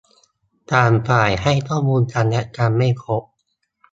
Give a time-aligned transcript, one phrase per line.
[0.71, 3.23] ต่างฝ่ายให้ข้อมูลกันและกันไม่ครบ